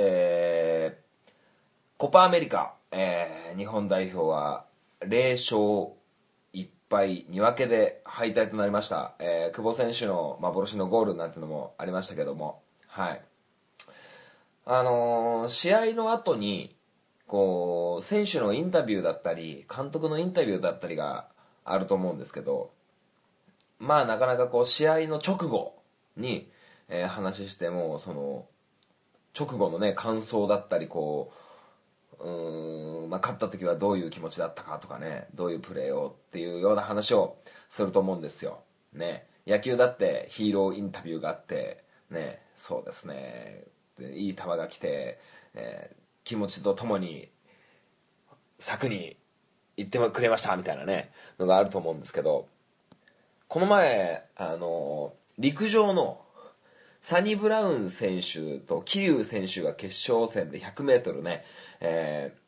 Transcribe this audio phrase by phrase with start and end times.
[0.00, 1.32] えー、
[1.96, 4.64] コパアメリカ、えー、日本代表は
[5.00, 5.92] 0勝
[6.54, 12.62] 1敗2分けで敗退となりました、えー、久保選手の幻のゴールなんてのもありましたけども。
[12.86, 13.20] はい。
[14.66, 16.76] あのー、試合の後に
[17.26, 21.26] こう選手のインタビューだったり監督のインタビューだったりが
[21.64, 22.70] あると思うんですけど
[23.80, 25.74] まあなかなかこう試合の直後
[26.16, 26.48] に、
[26.88, 28.46] えー、話してもその
[29.38, 31.48] 直後のね感想だったりこう
[32.20, 37.36] うん、まあ、勝った時はどういう気持ちだったかとかねどういうプレーをっていうような話を
[37.68, 38.60] すると思うんですよ。
[38.92, 43.64] ね野球だってヒーローインタビューがあってねそうですね
[44.14, 45.18] いい球が来て、
[45.54, 47.28] えー、気持ちとともに
[48.58, 49.16] 柵に
[49.76, 52.46] 行ってくれましたみたいなねのがあると思うんですけど
[53.46, 56.20] この前あの陸上の
[57.00, 61.44] サニブラウン選手と桐生選手が決勝戦で 100m ね、
[61.80, 62.38] えー、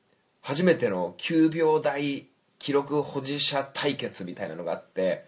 [0.46, 2.26] 初めての9秒台
[2.58, 5.24] 記録保持者対決みたいなのがあって、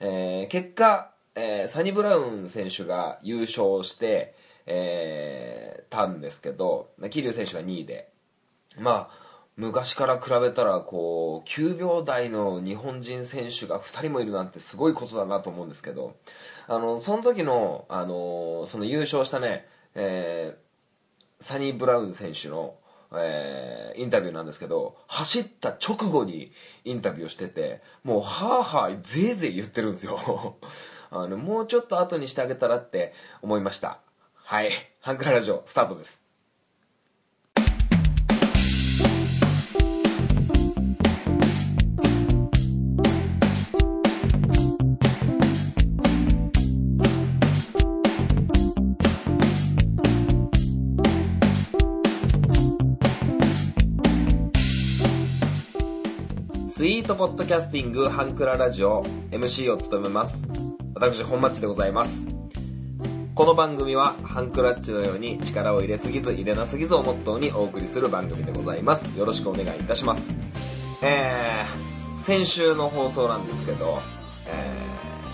[0.00, 4.34] えー、結果、えー、サニブラウン選手が優勝して、
[4.66, 8.08] えー、たんですけど桐生選手が2位で。
[8.78, 16.16] まあ昔から比べたらこう9秒台の日本人選手が2人もいるなんてすごいことだなと思うんですけど
[16.66, 22.76] あのその時のあのその優勝したね、えー、サニー・ブラウン選手の、
[23.12, 26.52] えー、インタビューなんですけど走った直後に
[26.84, 30.56] インタビューをしててもうはあはあぜいぜい言ってるんですよ。
[31.12, 33.98] あのもうちょっと後にしてあげたらって思いました。
[34.34, 34.70] はい。
[35.00, 36.19] ハンクララジオスタートです。
[57.10, 60.44] トポッドキャスティングハンクララジオ MC を務めます。
[60.94, 62.24] 私本マッチでございます。
[63.34, 69.18] この番組はハンクラッチのように力を入れすぎず入れなすぎずをモットーにお送りする番組でございます。
[69.18, 70.22] よろしくお願いいたします。
[71.02, 73.98] えー、先週の放送なんですけど、
[74.46, 74.78] え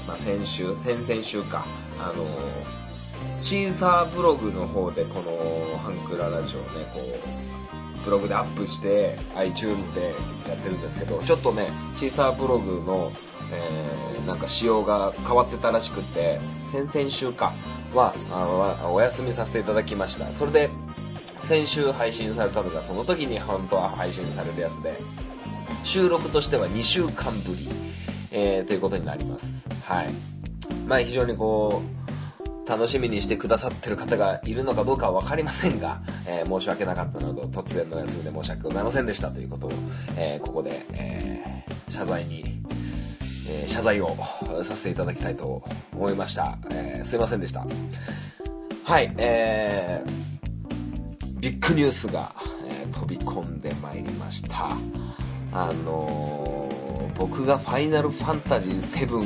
[0.07, 1.67] ー、まあ、先週先々週か。
[2.01, 7.76] あのー、シーサーブログの方でこのハンクララジオねこう
[8.07, 10.15] ブログでアップして iTunes で
[10.49, 13.11] やってるんですけどちょっとねシーサーブログの、
[13.53, 16.39] えー、なんか仕様が変わってたらしくて
[16.73, 17.53] 先々週か
[17.93, 20.33] はあお休みさせていただきました。
[20.33, 20.71] それで
[21.43, 24.97] 先週配信されたのがその時に本当は配信されるやつで
[25.85, 27.69] 収録としては2週間ぶり、
[28.33, 29.65] えー、ということになります。
[29.85, 30.09] はい。
[30.87, 32.06] まあ非常にこう
[32.67, 39.71] 楽しみにしてくださってる方がいるのかどうかは分かりませんが、えー、申し訳なかったなど突然の休みで申し訳ございませんでしたということを、
[40.19, 42.45] えー、ここで、えー、謝罪に、
[43.49, 44.17] え謝罪を
[44.65, 45.63] させていただきたいと
[45.95, 47.65] 思いました、えすいませんでした。
[48.85, 52.33] はいえー、ビッグニュースが、
[52.69, 54.71] え飛び込んでまいりました。
[55.53, 56.69] あの
[57.17, 59.19] 僕が「ファイナルファンタジー7」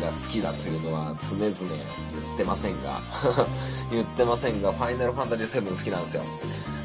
[0.00, 1.54] が好きだというのは常々
[2.34, 3.00] ってませんが。
[3.90, 6.22] 言ってませんが「ファイナルファンタジー7」好きなんですよ。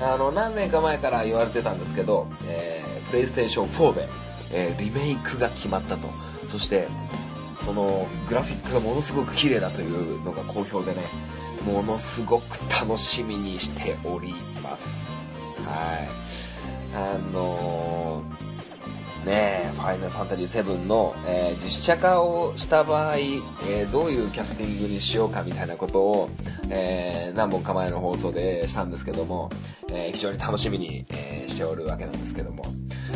[0.01, 4.07] あの何年か前から言われてたんですけど、えー、プレイステーション4で、
[4.51, 6.07] えー、リメイクが決まったと。
[6.49, 6.87] そして
[7.65, 11.03] そのグラフィックがものすごく綺麗だというのが好評でね
[11.63, 14.33] ものすごく楽しみにしており
[14.63, 15.19] ます。
[15.65, 16.29] はい。
[16.95, 18.48] あのー
[19.25, 26.29] ねえファイナルファンタジー7の、えー、実写化をした場合、えー、どういうキャスティングにしようかみたいなことを、
[26.69, 29.49] えー、何本か前の放送でしたんですけども、
[29.91, 32.63] え非常に楽しみに、えしておるわけなんですけども、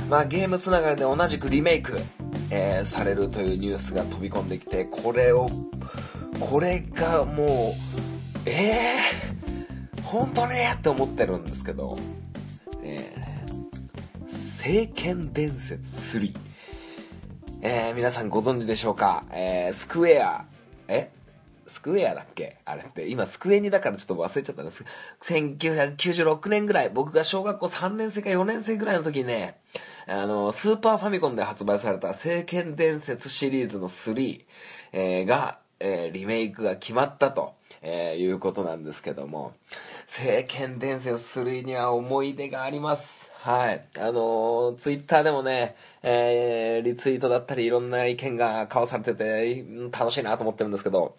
[0.09, 1.97] まあ、ゲームつながりで同じくリメイク、
[2.51, 5.47] えされるというニュースが飛び込んできてこれを
[6.39, 7.47] これがもう
[8.45, 11.97] えー、本当にって思ってるんですけど、
[14.65, 16.33] 聖剣伝説3。
[17.63, 19.25] えー、皆さんご存知でしょうか？
[19.29, 20.45] えー、スクエア、
[20.87, 21.09] え？
[21.67, 22.55] スクエアだっけ？
[22.63, 23.09] あれって。
[23.09, 24.85] 今、スクエニだからちょっと忘れちゃったんです。
[25.23, 29.57] 1996年ぐらい、僕が小学校3年生か4年生ぐらいの時にね、
[30.07, 34.45] あの、スーパーファミコンで発売された聖剣伝説シリーズの3、
[34.93, 39.51] えー、が、えー、リメイクが決まったと、えー、いうことなんですけども、
[40.05, 43.31] 聖剣伝説3には思い出があります。
[43.35, 43.85] はい。
[43.97, 51.15] あのー、ツイッターでもね、えー、リツイートだったりいろんな意見が交わされてて、楽しいなと思ってるんですけど、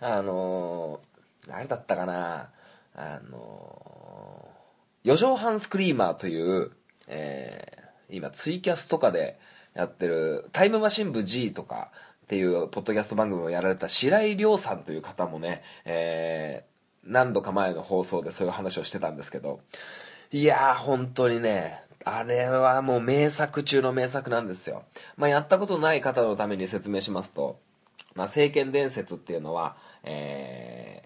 [0.00, 2.50] あのー、誰だったかな
[2.94, 4.56] あのー
[5.04, 6.72] 四畳半スクリーマーという、
[7.06, 9.36] えー今ツイキャスとかで
[9.74, 11.90] やってるタイムマシン部 G とか
[12.22, 16.75] っていうポッドキャスト番組をやられた白井亮さんという方もね、えー
[17.06, 19.60] 何度か前の放送でそういう話をしてたんですけど、
[20.32, 24.84] いやー、本当にね、あれはもう名作中の名作なんですよ。
[25.16, 27.58] まあ、やったことない方のために説明しますと、
[28.14, 31.02] まあ、聖剣伝説っていうのは、え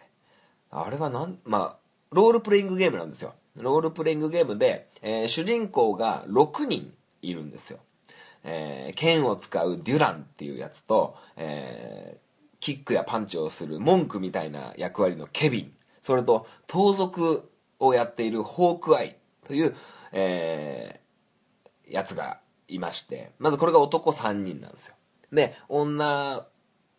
[0.70, 1.76] ー、あれはなん、まあ、
[2.10, 3.34] ロールプレイングゲームなんですよ。
[3.56, 6.92] ロールプレイングゲームで、えー主人公が6人
[7.22, 7.78] いるんですよ。
[8.44, 12.30] えー剣を使うデュランっていうやつと、えー
[12.60, 19.16] キックやパンチをする文句みたいな役割のケビン、それと盗賊をやっているホークアイ
[19.46, 19.76] という、
[20.12, 21.00] えー
[21.90, 22.38] やつが
[22.68, 24.94] いまして、まずこれが男3人なんですよ。
[25.32, 26.46] で、女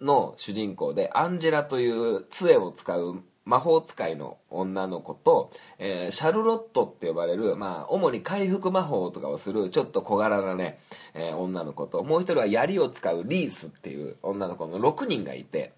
[0.01, 10.77] の主人公でアンジェラという杖を使う魔法使いの女の子と、えーシャルロットって呼ばれる、まあ、主に回復魔法とかをするちょっと小柄なね、
[11.13, 15.73] えー女の子ともう一人は槍を使うリースっていう女の子の6人がいて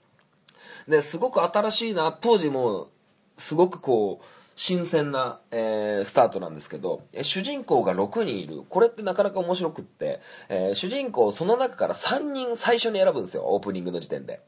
[0.88, 2.90] ですごく新しいな当時も
[3.38, 4.26] すごくこう
[4.56, 8.64] 新鮮な、えースタートなんですけどえ主人公が6人いる。
[8.70, 14.42] これってなかなか面白くって、えー主人公その中から3人最初に選ぶんですよオープニングの時点で。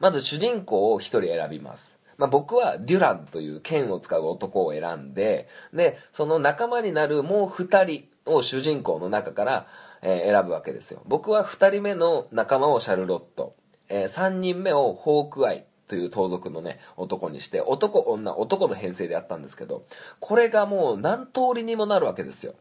[0.00, 9.66] まず主人公を1人選びます、まあ、僕はデュランという剣を使う男を選んででその仲間になるもう2人を主人公の中から、
[10.02, 11.02] えー選ぶわけですよ。
[11.06, 13.54] 僕は2人目の仲間をシャルロット、
[13.88, 15.64] え3人目をホークアイ。
[15.88, 19.84] という盗賊のね男にして男女男の編成でやったんですけど
[20.20, 22.54] これがもう何通りにもなるわけですよ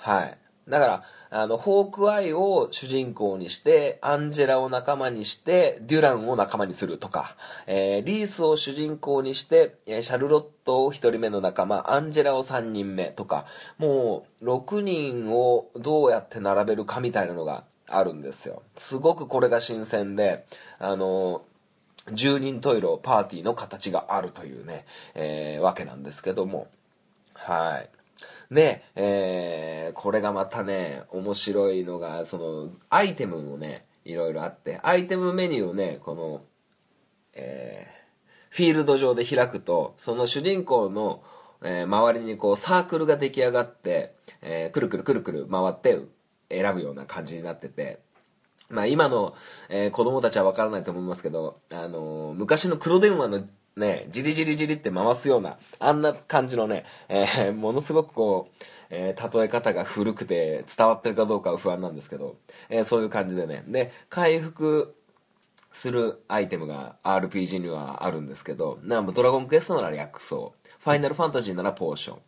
[0.00, 0.38] はい。
[0.68, 13.46] だから、あの、ホークアイを主人公にして、アンジェラを仲間にして、デュランを仲間にするとか、えーリースを主人公にして、シャルロットを一人目の仲間、アンジェラを三人目とか、
[13.78, 18.62] もう、6人をどうやって並べるかみたいなのがあるんですよ。
[18.76, 20.46] すごくこれが新鮮で、
[20.78, 21.42] あの
[22.12, 24.84] 10人トイレパーティーの形があるというね、
[25.14, 26.68] えーわけなんですけども、
[27.34, 28.54] はい。
[28.54, 36.42] で、えーこれがまたね、面白いのが、その、アイテムもね、いろいろあって、アイテムメニューをね、この、
[37.34, 38.00] えー
[38.50, 41.22] フィールド上で開くと、その主人公の、
[41.62, 45.98] えー周りにこうサークルが出来上がって、えーくるくるくるくる回って
[46.50, 48.00] 選ぶような感じになってて、
[48.70, 49.34] まあ今の、
[49.68, 53.42] えー子供たちは分からないと思いますけど、あのー昔の黒電話の
[53.76, 62.36] ね、じりじりじりって回すような、あんな感じのね、えーものすごくこう、え例え方が古くて伝わってるかどうかは不安なんですけど、
[62.68, 63.64] えそういう感じでね。
[63.68, 64.94] で、回復
[65.72, 72.18] するアイテムが RPG にはあるんですけど、なんドラゴンクエストなら薬草、ファイナルファンタジーならポーション、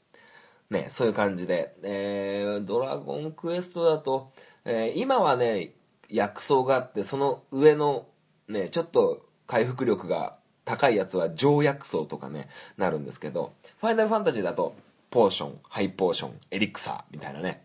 [0.70, 4.32] ね、そういう感じで、えードラゴンクエストだと、
[4.64, 5.72] えー今はね、
[6.12, 8.06] 薬草があって、その上の、
[8.48, 14.74] ね、ちょっと回復力が高いやつは上薬草とかね、なるんですけど、ファイナルファンタジーだと、
[15.10, 17.64] ポーション、ハイポーション、エリクサーみたいなね、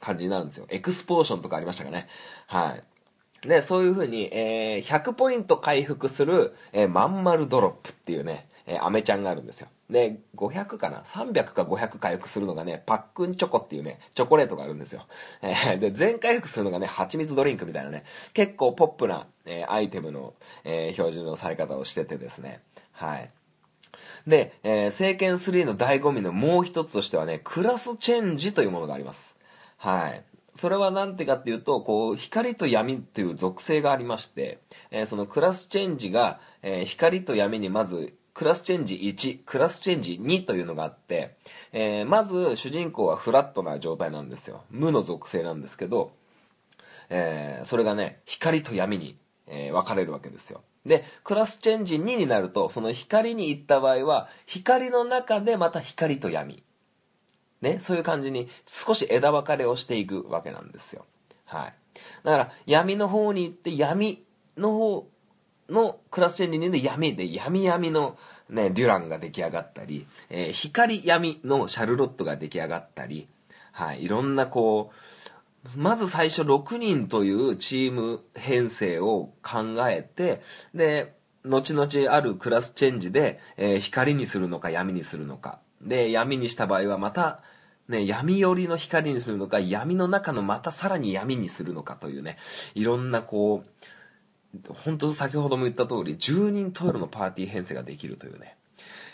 [0.00, 0.66] 感じになるんですよ。
[0.68, 2.08] エクスポーションとかありましたかね。
[2.46, 2.76] は
[3.44, 3.48] い。
[3.48, 9.68] で、そういう風に、えー100ポイント回復する、えーまん丸ドロップっていうね、えーアメちゃんがあるんですよ。
[9.92, 15.06] で、500かな ?300 か500回復するのがね、パックンチョコっていうね、チョコレートがあるんですよ。
[15.42, 22.62] えーで、全回復するのがね、蜂蜜ドリンクみたいなね、結構ポップな、えーアイテムの、えー表示のされ方をしててですね。
[22.92, 23.30] はい。
[24.26, 29.36] で、えー聖剣3の醍醐味のもう一つとしてはね、クラスチェンジというものがあります。
[29.76, 30.24] はい。
[30.54, 41.36] それは何てかっていうと、こう、光と闇という属性がありまして、えーそのクラスチェンジが、えー光と闇にまず、クラスチェンジ1、クラスチェンジ2というのがあって、
[41.72, 44.64] えーまず主人公はフラットな状態なんですよ。
[44.70, 46.12] 無の属性なんですけど、
[47.10, 50.62] えーそれがね、光と闇に、えー分かれるわけですよ。
[50.86, 56.62] で、クラスチェンジ2になると、その光に行った場合は、光の中でまた光と闇。
[57.60, 61.04] ね、そういう感じに少し枝分かれをしていくわけなんですよ。
[61.44, 61.74] はい。
[62.24, 64.24] だから、闇の方に行って、闇
[64.56, 65.08] の方
[65.68, 68.16] のクラスチェンジ2で闇で、闇闇の
[68.48, 73.28] ね、デュランが出来上がったり、えー光闇のシャルロットが出来上がったり、
[73.72, 74.92] はい、いろんなこ
[75.76, 80.42] う、まず最初6人というチーム編成を考えて、
[80.74, 81.14] で、
[81.44, 85.60] 後々あるクラスチェンジで、えー光にするのか闇にするのか。
[85.80, 87.40] で、闇にした場合はまた、
[87.88, 92.36] ね、闇寄りの光にするのか、闇の中のまたさらに闇にするのかというね、
[92.74, 93.86] いろんなこう、
[94.84, 98.56] 本当先ほども言った通り、10人トイレのパーティー編成ができるというね、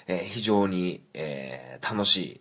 [0.06, 2.40] えー非常に、えー楽しい、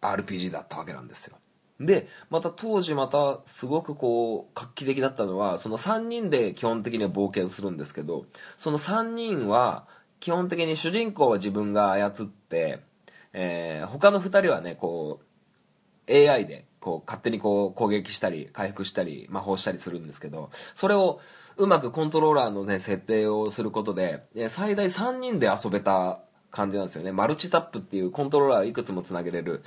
[0.00, 1.36] RPG だったわけなんですよ。
[1.80, 8.26] で、また当時またすごくこう画期的だったのは、その3人で基本的には冒険するんですけど、
[8.58, 9.86] その3人は
[10.20, 12.80] 基本的に主人公は自分が操って、
[13.32, 15.20] えー、他の2人はね、こ
[16.08, 21.20] う、AI でこう勝手にこう攻撃したり回復したり魔法したりするんですけど、それを
[21.60, 27.12] うまくコントローラーのね、設定をすることで、最大3人で遊べた感じなんですよね。
[27.12, 29.62] マルチタップっていうコントローラーいくつもつなげれる、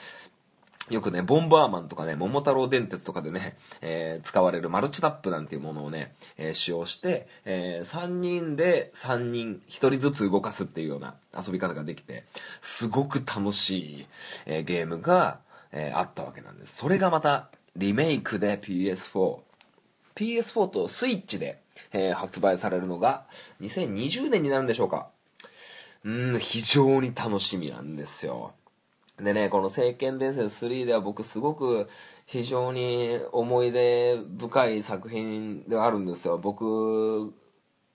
[0.89, 12.25] よくね、ボンバーマンとかね、桃太郎電鉄とかでね、えー、使われるマルチタップなんていうものをね、えー、使用して、えー、3人で3人、1人ずつ動かすっていうような遊び方ができて、
[12.59, 14.07] すごく楽しい、
[14.47, 15.39] え、ゲームが、
[15.71, 16.75] え、あったわけなんです。
[16.75, 19.39] それがまた、リメイクで PS4、
[20.15, 21.59] PS4 とスイッチで、
[21.91, 23.25] えー、発売されるのが
[23.61, 25.09] 2020年になるんでしょうか。
[26.03, 28.53] うん非常に楽しみなんですよ。
[29.17, 31.87] でねこの「聖剣伝説3」では僕すごく
[32.25, 36.37] 非常に思い出深い作品ではあるんですよ。
[36.37, 37.33] 僕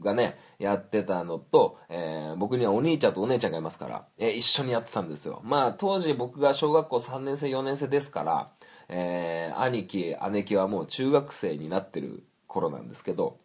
[0.01, 5.41] がねやってたのと、えー、僕にはお兄ちゃんとお姉ちゃんがいますから、えー、一緒にやってたんですよ。
[5.45, 8.51] まあ当時僕が小学校3年生4年生ですから
[8.89, 13.39] えー、兄貴姉貴はもう中学生になってる頃なんですけど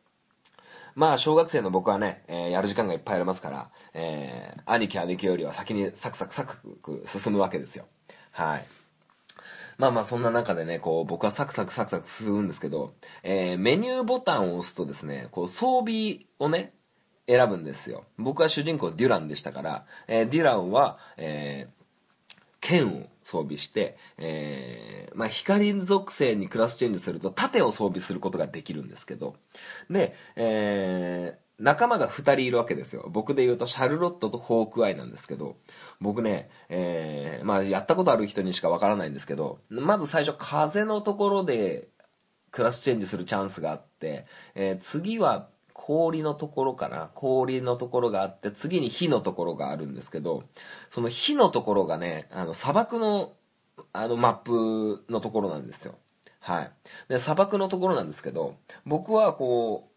[0.96, 7.86] まあ小学生の僕はね、えー、やる時間がいっぱいありますから、えー、兄貴姉貴よりは先にサクサクサク進むわけですよ
[8.32, 8.66] はい
[9.78, 16.74] まあまあそんな中でね、こう僕はサクサクサクサク進むんですけど、えー、メニューボタンを押すとですね、こう装備をね、
[17.28, 18.04] 選ぶんですよ。
[18.18, 21.83] 僕は主人公デュランでしたから、えー、デュランは、えー、
[22.64, 29.36] 剣を装備して、えー、まあ、光属性にクラスチェンジすると盾を装備することができるんですけど、
[29.90, 33.10] で、えー、仲間が2人いるわけですよ。
[33.10, 35.58] 僕で言うとシャルロットとホークアイなんですけど、
[36.00, 41.90] 僕ね、えー、まあ、やったことある人にしかわからないんですけど、まず最初風のところで
[42.52, 45.50] クラスチェンジするチャンスがあって、えー、次は
[45.86, 50.44] 氷のところかな氷のところがあって次に火のところがあるんですけど
[50.90, 53.34] その火のところがねあの砂漠の
[53.92, 55.96] あのマップのところなんですよ。
[56.40, 56.72] はい。
[57.10, 59.90] で砂漠のところなんですけど僕はこ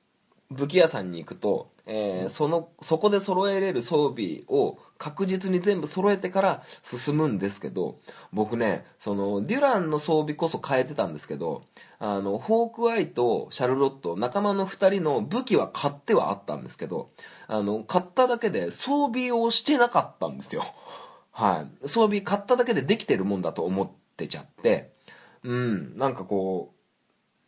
[0.50, 8.00] う武器屋さんに行くとえー、そのそこで揃えれる装備を確実に全部揃えてから進むんですけど
[8.32, 11.62] 僕ねそのデュランの装備こそ変えてたんですけど
[12.00, 17.10] あのホークアイとシャルロット仲間の2人の武器は買ってはあったんですけど
[17.46, 20.64] あの買っただけで装備をしてなかったんですよ。
[21.30, 21.88] はい。
[21.88, 24.92] 装備買っただけでできてるもんだと思ってちゃって。
[25.44, 25.96] うん。
[25.96, 26.75] なんかこう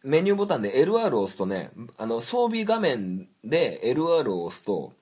[0.05, 4.93] メニューボタンで LR を押すとね、あの、装備画面で LR を押すと、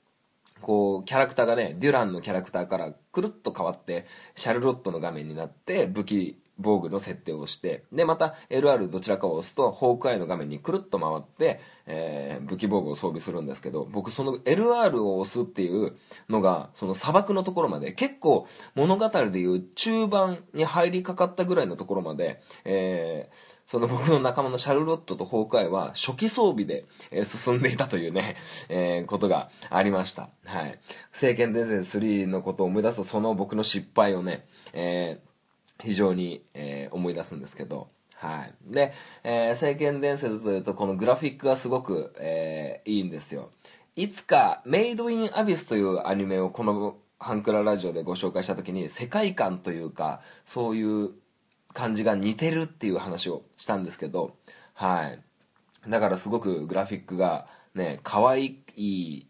[0.62, 15.96] こう、キャラクターがね、デュランのキャラクターからくるっと変わって、シャルロットの画面になって、武器、防具の設定をして、で、また LR どちらかを押すと、ホークアイの画面にくるっと回って、えー、武器防具を装備するんですけど、僕その LR を押すっていう
[16.30, 28.36] のが、その砂漠のところまで、結構物語でいう中盤に入りかかったぐらいのところまで、えー、その僕の仲間のシャルロットとホークアイは初期装備で、え、進んでいたというね、
[28.70, 30.30] えー、ことがありました。
[30.44, 30.78] はい。
[31.12, 38.54] 聖剣伝説3のことを思い出すとその僕の失敗をね、えー、非常に、えー、思い出すんですけど、はい。
[38.72, 38.92] で、
[39.24, 43.50] えー、聖剣伝説というとこのグラフィックがすごく、えー、いいんですよ。
[43.96, 51.10] いつかメイドインアビスというアニメをこのハンクララジオでご紹介した時に世界観というかそういう
[51.76, 54.34] 感じが似てるっていう話をしたんですけど、
[54.72, 55.20] はい。
[55.86, 59.26] だからすごくグラフィックがね、可愛い、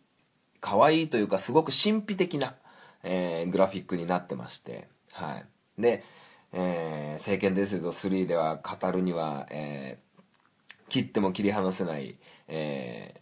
[0.61, 2.55] 可愛いというかすごく神秘的な、
[3.03, 5.83] えー、グラフィックになってまして、はい。
[5.83, 6.05] で、
[6.53, 13.15] えー、聖剣伝説3では語るには、えー、切っても切り離せない、え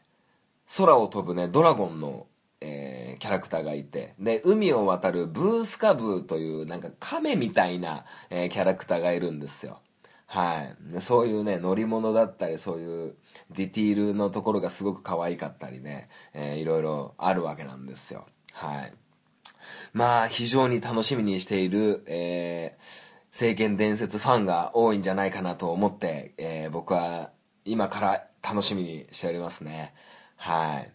[0.68, 2.26] ー、空を飛ぶね、ドラゴンの
[2.64, 9.80] えー、キャラクターがいて、で、海を渡るブースカブーというなんか亀みたいな、えー、キャラクターがいるんですよ。
[10.26, 10.62] は
[10.96, 11.00] い。
[11.00, 13.14] そういうね、乗り物だったり、そういう
[13.50, 18.26] ディティールのところがすごく可愛かったりね、えー、いろいろあるわけなんですよ。
[18.52, 18.92] はい。
[19.92, 22.82] まあ、非常に楽しみにしている、えー、
[23.30, 27.30] 聖剣伝説ファンが多いんじゃないかなと思って、えー、僕は
[27.64, 29.94] 今から楽しみにしておりますね。
[30.36, 30.93] はい。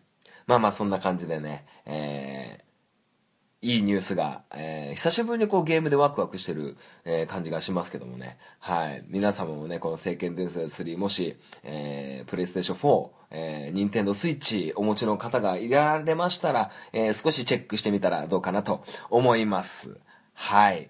[0.49, 6.75] まあまあそんな感じでね、えー、いいニュースが、えー、久しぶりにこうゲームでワクワクしてる、
[7.05, 8.39] えー、感じがしますけどもね。
[8.57, 9.03] はい。
[9.09, 19.99] 皆様もね、この聖剣伝説3、もし、えー、プレイステーション4、えー、ニンテンドスイッチお持ちの方がいられましたら、えー、少しチェックしてみたらどうかなと思います。
[20.33, 20.89] はい。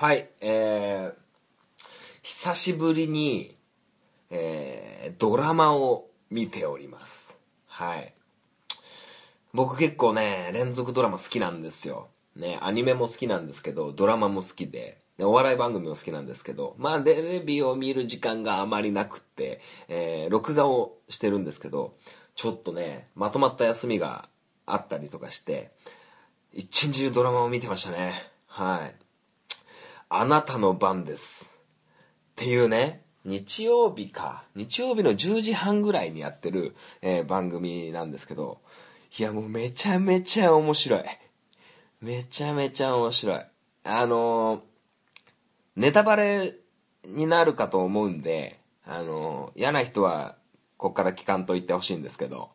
[0.00, 1.14] はい、えー、
[2.22, 3.54] 久しぶりに、
[4.30, 7.36] えー、ドラマを見ております。
[7.66, 8.14] はい。
[9.52, 12.08] 僕結構ね、連続ドラマ好きなんですよ。
[12.34, 21.94] ね、アニメも好きなんですけど、ドラマも好きで、お笑い番組も好きなんですけど、まあ、テレビを見る時間があまりなくって、えー、録画をしてるんですけど、
[22.36, 24.30] ちょっとね、まとまった休みが
[24.64, 25.72] あったりとかして、
[26.54, 28.14] 一日中ドラマを見てましたね。
[28.46, 29.09] はい。
[30.12, 31.48] あなたの番です。
[32.32, 38.58] っていうね、日曜日か、日曜日の10時半ぐらいにやってる、えー番組なんですけど、
[39.16, 41.04] いやもうめちゃめちゃ面白い。
[42.00, 43.40] めちゃめちゃ面白い。
[43.84, 44.60] あのー
[45.76, 46.56] ネタバレ
[47.06, 50.34] になるかと思うんで、あのー嫌な人は、
[50.76, 52.50] こっから聞かんと言ってほしいんですけど、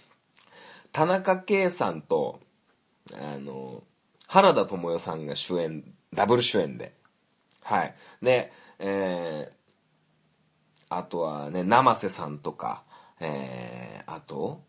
[0.92, 2.38] 田中圭さんと、
[3.14, 3.82] あの
[4.26, 6.94] 原田知世さんが主演ダブル主演で。
[7.62, 7.94] はい。
[8.22, 12.84] でえー、あとはね生瀬さんとか
[13.20, 14.62] えー、あと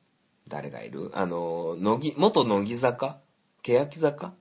[0.47, 1.11] 誰がいる？
[1.13, 3.19] あの乃木元乃木坂？
[3.61, 4.33] 欅坂？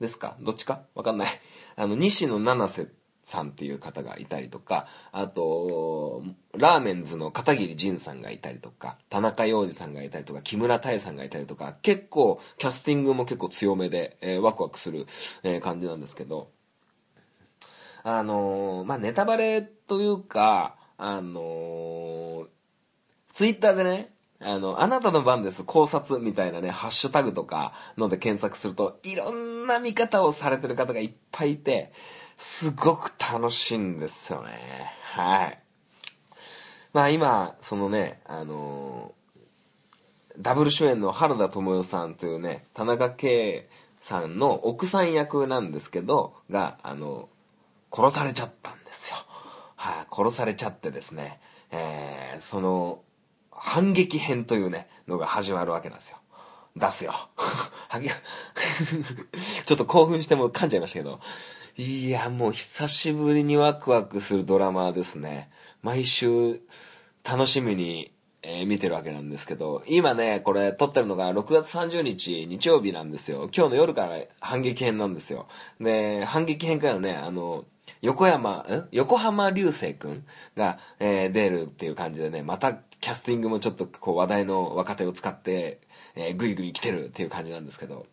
[0.00, 0.36] ですか？
[0.40, 0.82] どっちか？
[0.94, 1.28] わかんない。
[1.76, 2.88] あの西野七瀬
[3.24, 6.22] さんっていう方がいたりとかあと
[6.56, 15.06] ラーメンズの片桐仁さんがいたりとか田中洋次さんがいたりとか木村多江さんがいたりとか結構キャスティングも結構強めで、えーワクワクする、
[15.42, 16.50] えー感じなんですけど
[18.02, 22.54] あのーまあネタバレというかあのー
[23.34, 31.92] ツイッターでね、あの、あなたの番です考察みたいなね、ハッシュタグとかので検索すると、いろんな見方をされてる方がいっぱいいて、
[32.36, 34.50] すごく楽しいんですよね。
[35.14, 35.58] はい。
[36.92, 39.24] まあ今、そのね、あのー
[40.38, 43.68] ダブル主演の原田知世さんというね、田中圭
[44.00, 47.28] さんの奥さん役なんですけど、が、あの
[47.92, 49.16] 殺されちゃったんですよ。
[49.76, 51.38] はい、殺されちゃってですね、
[51.70, 53.00] えーその、
[53.52, 56.18] 反撃編というね、のが始まるわけなんですよ。
[56.76, 57.12] 出すよ。
[57.88, 58.10] はげ
[59.64, 61.20] ちょっと興奮しても噛んじゃいましたけど。
[61.76, 65.50] いや、もう久しぶりにワクワクするドラマですね。
[65.82, 66.60] 毎週
[67.24, 73.50] 楽しみに、えー見てるわけなんですけど、今ね、これ撮ってるのが6月30日日曜日なんですよ。
[73.54, 75.48] 今日の夜から反撃編なんですよ。
[75.80, 77.64] で、反撃編からね、あの、
[78.02, 80.24] 横山、ん横浜流星くん
[80.56, 85.80] が、えー出るっていう感じでね、またキャスティングもちょっとこう話題の若手を使って、
[86.16, 88.06] えー、ぐいぐい来てるっていう感じなんですけど、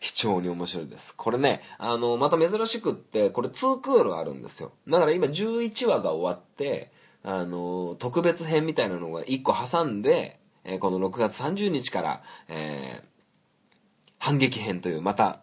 [0.00, 1.14] 非常に面白いです。
[1.14, 4.72] これね、あの、また珍しくって、これ2クールあるんですよ。
[4.88, 6.90] だから今11話が終わって、
[7.22, 13.08] あの、特別編みたいなのが1個挟んで、えーこの6月30日から、えー
[14.20, 15.42] 反撃編という、また、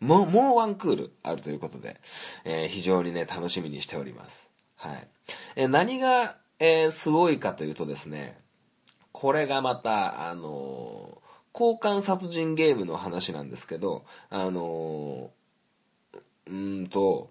[0.00, 2.00] もう、もうワンクールあるということで、
[2.44, 4.48] えー非常にね、楽しみにしております。
[4.76, 5.08] はい。
[5.56, 8.40] え何が、えーすごいかというとですね、
[9.16, 11.22] これがまた、あの
[11.54, 15.30] 交換殺人ゲームの話なんですけど、あの
[16.46, 17.30] うんと、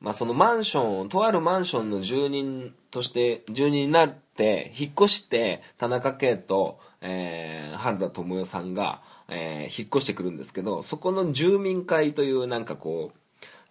[0.00, 13.12] まあ、そのマンション、とあるマンションの住人として、住人になって、引っ越して、田中圭と、えー原田知世さんが、えー引っ越してくるんですけど、そこの住民会というなんかこ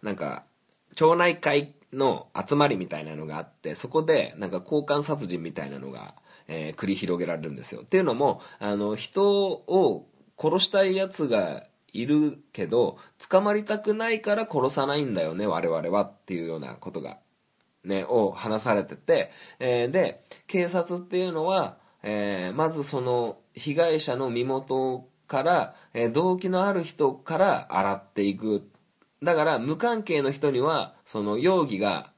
[0.02, 0.44] う、なんか、
[0.96, 6.16] 町内会の集まりみたいなのがあって、そこでなんか交換殺人みたいなのが、
[6.48, 7.82] えー繰り広げられるんですよ。
[7.82, 12.98] っていうのも、あの、人を殺したい奴がいるけど、
[13.30, 17.20] 捕まりたくないから殺さないんだよね、我々はっていうようなことが、
[17.84, 28.70] ね、を話されてて、えーで、警察っていうのは、えーまずその被害者の身元から、えー動機のある人から洗っていく。
[29.22, 32.12] だから無関係の人には、その容疑が、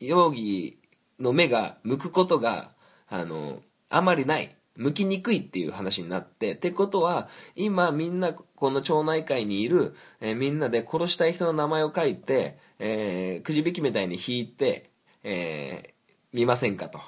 [0.00, 0.78] 容疑
[1.20, 2.71] の目が向くことが、
[3.12, 4.56] あの、あまりない。
[4.74, 14.90] 向きにくいっていう話になって、ってことは、今みんなこの町内会にいる、えーみんなで殺したい人の名前を書いて、えーくじ引きみたいに引いて、
[15.24, 15.92] えー
[16.32, 16.98] 見ませんかと、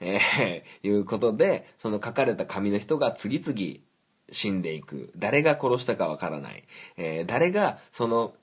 [0.00, 3.78] えーいうことで、その書かれた紙の人が次々
[4.32, 5.12] 死んでいく。
[5.16, 6.64] 誰が殺したかわからない。
[6.96, 8.34] えー誰がその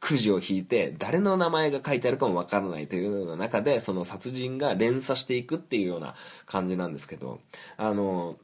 [0.00, 6.14] くじを引いて誰の名前が書いてあるかもわからないというような中でその殺人が連鎖していくっていうような
[6.46, 7.40] 感じなんですけど
[7.76, 8.36] あの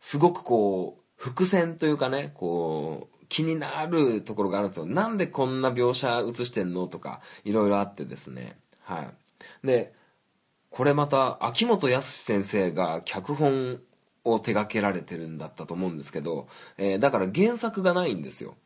[0.00, 4.86] すごくこう伏線というかねこう気になるところがあるんですよ。
[4.86, 8.56] なんでこんな描写映してんのとかいろいろあってですね。
[8.82, 9.66] はい。
[9.66, 9.94] で
[10.70, 13.80] これまた秋元康先生が脚本
[14.24, 18.56] を手掛けられてるんだったと思うんですけど、えーだから原作がないんですよ。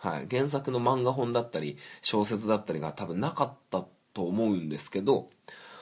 [0.00, 3.84] はい、原作の漫画本だったり小説だったりが多分なかった
[4.14, 5.28] と思うんですけど、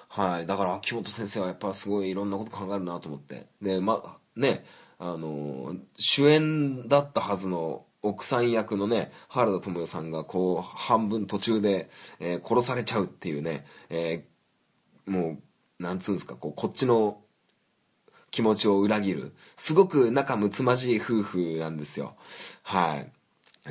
[0.08, 3.46] はい、だから秋元先生はやっぱすごいいろんなこと考えるなと思って。
[3.62, 4.64] でまあね
[4.98, 15.38] あの主演だったはずの奥さん役のね原田知世さんがこう半分途中で、えー殺されちゃうっていうね、えーも
[15.80, 17.20] うなんつうんですかこうこっちの
[18.30, 22.14] 気持ちを裏切るすごく仲睦まじい夫婦なんですよ。
[22.62, 23.10] はい。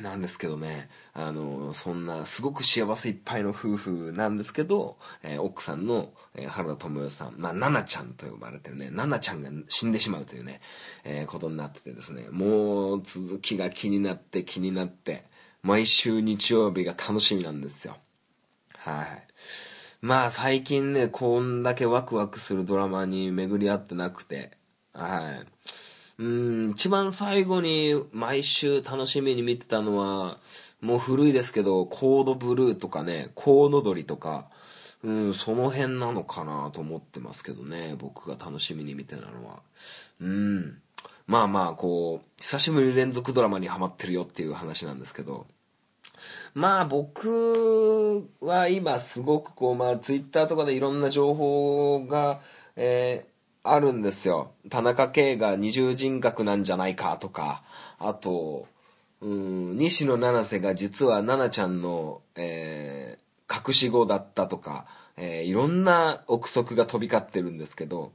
[0.01, 10.61] なんですけどね、あの、そんな、すごく幸せいっぱいの夫婦なんですけど、えー奥さんの、えー原田知世さん、まあ、奈々ちゃんと呼ばれてるね、奈々ちゃんが死んでしまうというね、
[11.03, 15.25] えーことになっててですね、もう続きが気になって気になって、
[15.63, 17.97] 毎週日曜日が楽しみなんですよ。
[18.77, 19.27] はい。
[20.01, 24.51] まあ最近ね、こんだけワクワクするドラマに巡り合ってなくて、
[24.93, 25.47] はい。
[26.19, 30.37] うん、一番最後に毎週楽しみに見てたのは、
[30.81, 34.47] もう古いですけど、コードブルーとかね、コウノドリとか、
[35.03, 39.61] うん、その辺なのかなと思ってますけどね、僕が楽しみに見てたのは。
[40.19, 40.81] うん。
[41.27, 45.45] まあまあ、こう、久しぶりに連続ドラマにハマってるよっていう話なんですけど、
[46.55, 52.41] まあ僕は今すごくこうまあツイッターとかでいろんな情報が、
[52.75, 53.36] えー
[53.73, 54.51] あるんですよ。
[54.69, 57.63] 田中圭が二重人格なんじゃないかとか。
[57.99, 58.67] あと
[59.21, 68.11] うん西野七瀬が実は奈々ちゃんの、えー隠し子だったとか、えーいろんな憶測が飛び交ってるんですけど。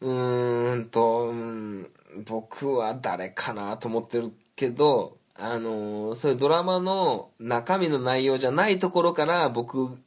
[0.00, 1.90] うーんと、うん
[2.24, 9.98] 僕は誰かなと思ってるけど、あのーそういうドラマの中身の内容じゃないところから僕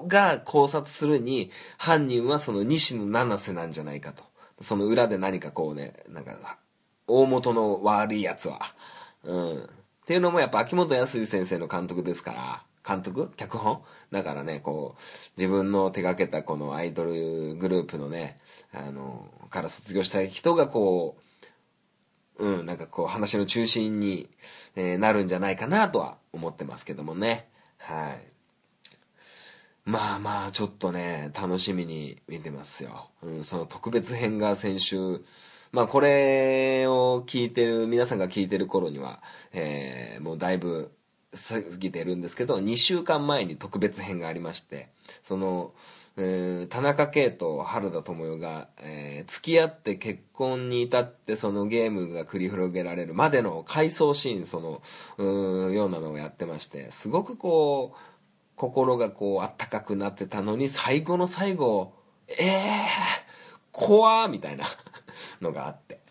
[0.00, 4.24] が考察するに、犯人はその西野七瀬なんじゃないかと。
[4.60, 6.58] その裏で何かこうね、なんか、
[7.06, 8.74] 大元の悪いやつは。
[9.24, 9.62] うん。
[9.62, 9.66] っ
[10.06, 13.30] ていうのもやっぱ秋元康先生の監督ですから、監督？
[13.36, 13.82] 脚本？
[14.10, 15.00] だからね、こう、
[15.36, 18.40] 自分の手掛けたこのアイドルグループのね、
[18.72, 21.16] あの、から卒業したい人がこ
[22.38, 24.28] う、うん、なんかこう話の中心に、
[24.74, 27.48] えーなるんじゃないかなとは思ってますけどもね。
[27.78, 28.31] はい。
[29.84, 33.10] まあまあ、ちょっとね、楽しみに見てますよ。
[33.22, 35.24] うん、その特別編が先週、
[35.72, 39.20] まあこれを聞いてる、皆さんが聞いてる頃には、
[39.52, 40.92] えーもうだいぶ
[41.32, 44.90] 過ぎてるんですけど、2週間前に特別編がありまして、
[45.22, 45.72] その、
[46.16, 54.82] えー田中圭と原田知世が、えー付き合って結婚に至ってそのゲームが繰り広げられるまでの回想シーンその
[55.18, 58.11] うようなのをやってましてすごくこう
[58.56, 61.94] 心がこうあったかくなってたのに最後の最後
[62.28, 62.38] えー、
[63.70, 64.64] 怖ーみたいな
[65.40, 66.02] のがあって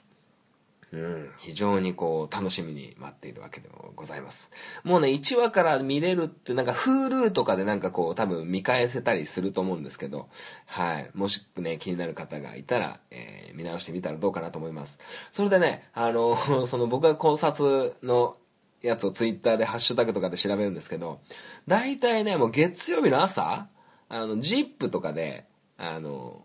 [0.93, 4.51] うん、非常にこう楽しみに待っているわけでもございます。
[4.83, 10.27] もうね、1話から見れるってなんか Hulu とかでなんかこう多分見返せたりすると思うんですけど、
[10.65, 11.09] はい。
[11.13, 14.99] もしね、気になる方がいたら、えー見直してみたらどうかなと思います。
[15.31, 18.37] それでね、あの、その僕が考察の
[18.81, 21.19] やつを Twitter でハッシュタグとかで調べるんですけど、
[21.67, 23.67] 大体ね、もう月曜日の朝、
[24.09, 25.45] あの、ZIP とかで、
[25.77, 26.41] あの、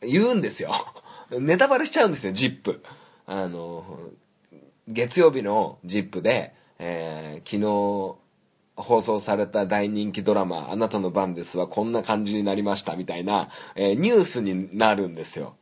[0.00, 0.70] 言うんですよ。
[1.30, 2.82] ネタバレしちゃうんですよ、ジップ。
[3.26, 3.84] あの、
[4.86, 8.18] 月曜日のジップで、えー昨日
[8.76, 15.56] 放送された大人気ドラマ、あなたの番ですはこんな感じになりましたみたいな、えーニュースになるんですよ。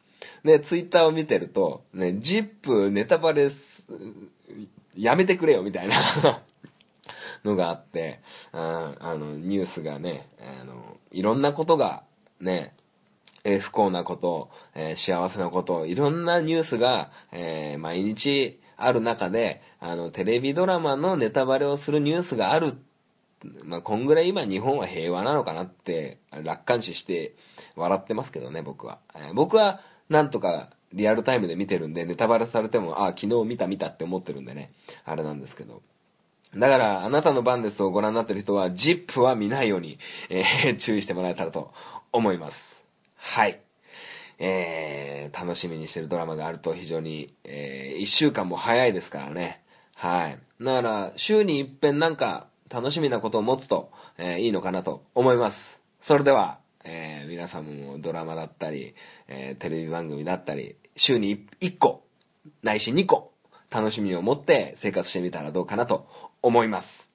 [0.45, 3.49] で、ツイッターを見てると、ね、ジップネタバレ
[4.97, 5.97] やめてくれよみたいな
[7.45, 8.21] のがあって、
[8.53, 10.29] ああの、ニュースがね、
[10.61, 12.03] あの、いろんなことが
[12.41, 12.75] ね、
[13.45, 22.75] えー不幸なこと、えー幸せなこと、いろんなニュースが、えー毎日ある中で、あの、テレビドラマのネタバレをするニュースがある。
[23.63, 27.35] まあ、こんぐらい今日本は平和なのかなって、楽観視して
[27.77, 28.99] 笑ってますけどね、僕は。
[29.15, 34.73] え僕は、なんとかリアルタイムで見てるんで、ネタバレされても、あ、昨日見た見たって思ってるんでね、
[35.05, 35.83] あれなんですけど。
[36.55, 39.99] だから、あなたの番ですをご覧になってる人は、ZIP は見ないように、
[40.31, 41.73] えー 注意してもらえたらと
[42.13, 42.85] 思います。
[43.17, 43.61] はい。
[44.39, 49.61] えー、楽しみにしてるドラマがあると非常に、えー、1週間も早いですからね。
[49.97, 50.39] はい。
[50.63, 55.81] だから、週に一遍なんか楽しみなことを持つと、えーいいのかなと思います。
[56.01, 58.95] それでは、えー皆さんもドラマだったり、
[59.29, 62.05] えーテレビ番組だったり、週に1個、
[62.63, 63.33] ないし2個、
[63.71, 66.09] 楽しみを持って生活してみたらどうかなと
[66.43, 67.11] 思います。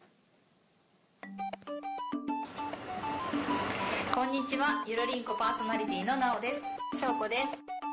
[4.14, 7.00] こんにちは、ゆるりんこパーソナリティのなおです。
[7.00, 7.44] しょうこです。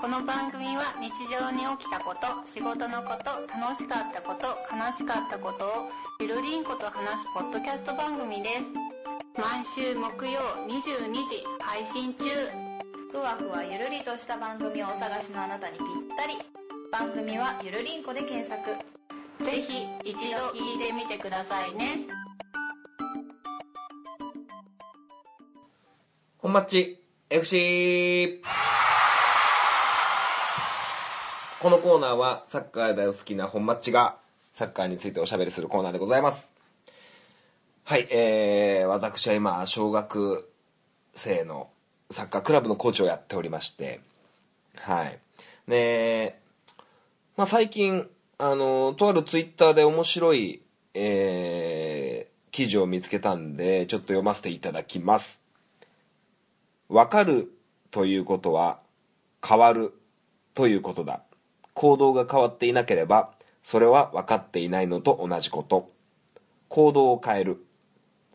[0.00, 8.87] この番組は日常に起きたこと、仕事のこと、楽しかったこと、悲しかったことをゆるりんこと話すポッドキャスト番組です。
[9.38, 12.24] 毎週木曜22時配信中。
[13.12, 16.34] ふわふわゆるりとした番組をお探しのあなたにぴったり。
[16.90, 18.72] 番組はゆるりんこで検索。
[19.44, 22.08] ぜひ一度聞いてみてくださいね。
[26.38, 28.42] 本マッチ FC!
[31.60, 34.16] このコーナーはサッカー大好きな本マッチが
[34.52, 36.57] サッカーについておしゃべりするコーナーでございます。
[37.88, 40.46] はい、えー、私は今、小学
[41.14, 41.70] 生の
[42.10, 44.00] サッカークラブのコーチをやっておりまして、
[44.76, 45.18] はい。
[45.66, 46.38] で、
[47.38, 50.60] まあ、最近、あの、とあるツイッターで面白い、
[50.92, 55.40] えー、記事を見つけたんで、ちょっと読ませていただきます。
[56.90, 57.50] 分かる
[57.90, 58.80] ということは
[59.42, 59.94] 変わる
[60.52, 61.22] ということだ
[61.72, 63.30] 行動が変わっていなければ
[63.62, 65.90] それは分かっていないのと同じこと
[66.68, 67.64] 行動を変える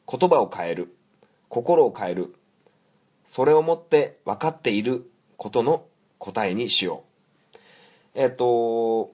[0.10, 0.96] 言葉を変える
[1.50, 2.36] 心を変える
[3.26, 5.86] それをもって分かっていることの
[6.18, 7.04] 答えにしよ
[7.56, 7.58] う。
[8.16, 9.12] えっと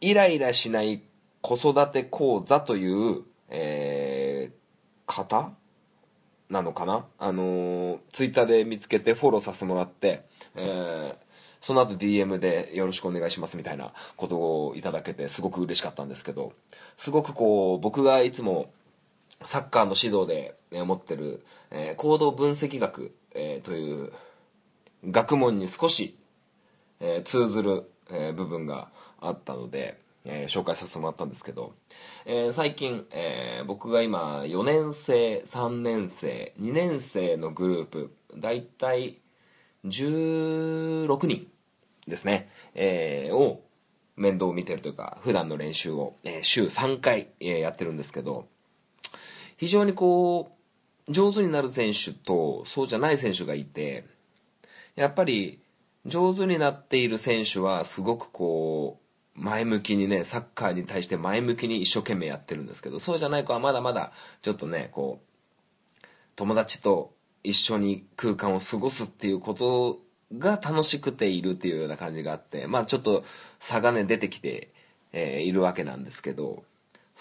[0.00, 1.02] イライラしない
[1.40, 4.62] 子育て講座という、えー
[5.04, 5.52] 方
[6.48, 7.06] なのかな？
[7.18, 11.22] あのーツイッターで見つけてフォローさせてもらって、えー
[11.60, 16.54] その後 DM でよろしくお願いしますみたいなことをいただけてすごく嬉しかったんですけど
[16.96, 18.72] すごくこう僕がいつも
[19.44, 24.12] サッカーの指導でえ持ってる、え行動分析学、えという
[25.04, 26.16] 学問に少し、
[27.00, 28.88] え通ずる、え部分が
[29.20, 31.74] あったので、え紹介させてもらったんですけど、
[32.24, 39.18] え最近、え僕が今4年生3年生2年生のグループ大体
[39.84, 41.48] 16人
[42.06, 43.62] ですね、えーを
[44.14, 48.46] 面倒を見てるというか普段の練習を、えー週3回、えーやってるんですけど
[49.62, 50.56] 非常にこ
[51.06, 54.04] う上手になる選手とそうじゃない選手がいて
[54.96, 55.60] やっぱり
[56.04, 58.98] 上手になっている選手はすごくこ
[59.36, 64.10] う前向きにねサッカーに対して前向きに一生懸命やってるんですけどそうじゃない子はまだまだ
[64.42, 67.12] ちょっとねこう友達と
[67.44, 70.00] 一緒に空間を過ごすっていうこと
[70.36, 73.22] が楽しくているっていうような感じがあってまあちょっと
[73.60, 74.72] 差がね出てきて、
[75.12, 76.64] えーいるわけなんですけど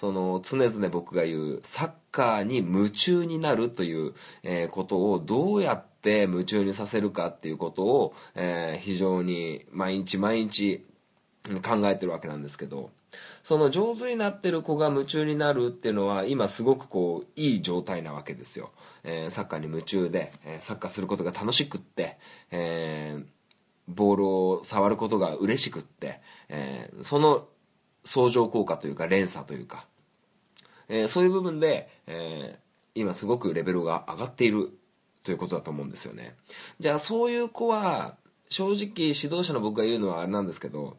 [0.02, 10.84] その常々僕が言うサッカーに夢中になるという、えことをどうやって夢中にさせるかっていうことを、え非常に毎日毎日
[11.62, 12.90] 考えてるわけなんですけど
[13.44, 18.72] その上手になってる子が夢中になるっていうのは今すごくこういい状態なわけですよ、
[19.04, 22.18] えーサッカーに夢中で、えーサッカーすることが楽しくって、
[22.50, 23.24] えー
[23.88, 27.46] ボールを触ることが嬉しくって、えその
[28.04, 29.86] 相乗効果というか連鎖というか、
[30.90, 32.62] えーそういう部分で、えー
[32.94, 34.78] 今すごくレベルが上がっている
[35.24, 36.36] ということだと思うんですよね。
[36.82, 38.16] じゃあそういう子は
[38.50, 40.98] 正直指導者の僕が言うのはあれなんですけど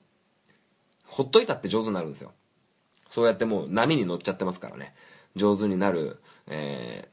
[1.05, 2.33] ほっといたって上手になるんですよ。
[3.11, 4.95] そうやってもう波に乗っちゃってますからね。
[5.37, 7.13] 上手になる、えー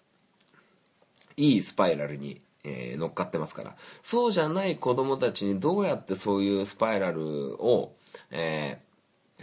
[1.36, 3.75] いいスパイラルに、えー乗っかってますから。
[4.01, 7.91] そうじゃない子供たちにどうやってそういうスパイラルを、
[8.32, 8.79] え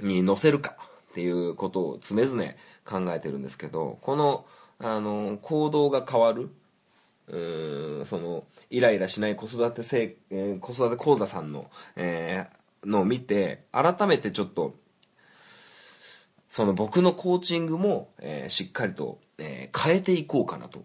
[0.00, 0.76] ーに乗せるか
[1.10, 2.44] っていうことを常々
[2.86, 4.46] 考えてるんですけどこの
[4.78, 6.50] あの行動が変わる
[7.28, 14.74] うーんそのイライラしない子育てせ、えー子育て講座さんの、えーのを見て改めてちょっと
[16.48, 20.82] その僕のコーチングも、えーしっかりと、えー変えていこうかなと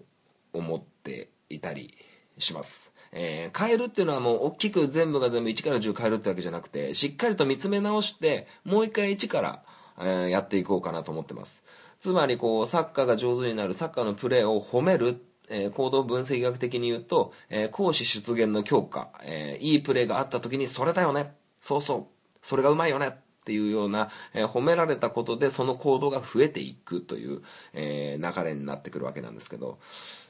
[0.54, 1.94] 思っていたり
[2.38, 9.64] します、えー変えるっていうのはもう大きく全部が全部1から10変えるってわけじゃなくてしっかりと見つめ直してもう一回1から、
[10.00, 11.62] えーやっていこうかなと思ってます。
[12.02, 21.36] つまりこうサッカーが上手になるサッカーのプレーを褒めるえー行動分析学的に言うと、えー講師出現の強化、えーいいプレーがあった時にそれだよね。
[21.60, 22.06] そうそう。
[22.42, 23.08] それがうまいよね。
[23.10, 27.42] っていうような、えー褒められたことでその行動が増えていくという、
[27.74, 29.78] えー流れになってくるわけなんですけど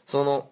[0.05, 0.49] その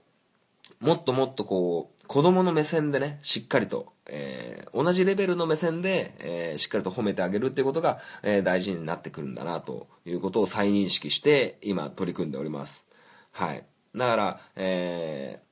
[0.79, 12.86] もっともっとこう子供の目線でねしっかりと、えー同じレベルの目線で、えーしっかりと褒めてあげるっていうことが、えー大事になってくるんだなということを再認識して今取り組んでおります。
[13.32, 13.63] はい。
[13.95, 15.49] だから、えー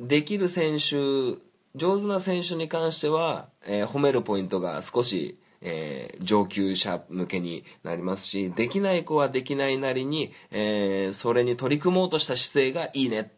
[0.00, 1.38] できる選手
[1.76, 13.30] 上手な選手に関しては、えー褒めるポイントが少し、えー上級者向けになりますしできない子はできないなりに、えーそれに取り組もうとした姿勢がいいね、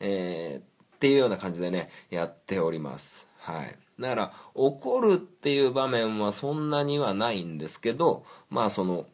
[0.00, 3.28] えーっていうような感じでねやっております。
[3.38, 3.76] はい。
[4.00, 9.06] だから怒るっていう場面はそんなにはないんですけどまあその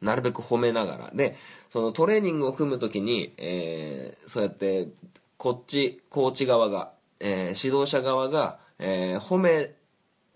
[0.00, 1.10] なるべく褒めながら。
[1.14, 1.36] で
[1.70, 4.88] そのトレーニングを組む時に、えーそうやって
[5.36, 9.74] こっちコーチ側が、えー指導者側が、えー褒め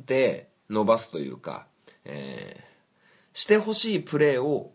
[0.06, 1.66] て伸ばすというか、
[2.04, 2.68] えー
[3.34, 4.72] してほしいプレーを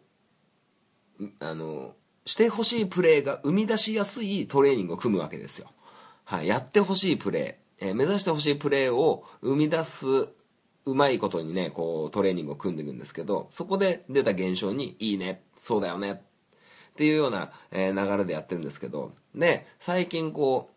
[1.40, 5.68] あのしてほしいプレーが生み出しやすいトレーニングを組むわけですよ、
[6.24, 10.06] はい、やってほしいプレー、えー目指してほしいプレーを生み出す
[10.86, 15.42] うまいことにねこうトレーニングを組んでいくんですけどそこで出た現象に「いいね。
[15.60, 16.12] そうだよね」
[16.92, 19.14] っていうような、えー流れでやってるんですけど。
[19.34, 20.70] で最近こ